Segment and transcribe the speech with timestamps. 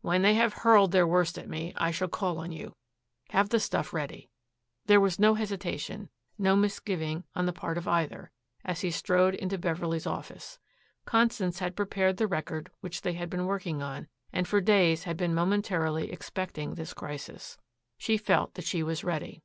[0.00, 2.74] When they have hurled their worst at me I shall call on you.
[3.32, 4.30] Have the stuff ready."
[4.86, 8.30] There was no hesitation, no misgiving on the part of either,
[8.64, 10.58] as he strode into Beverley's office.
[11.04, 15.18] Constance had prepared the record which they had been working on, and for days had
[15.18, 17.58] been momentarily expecting this crisis.
[17.98, 19.42] She felt that she was ready.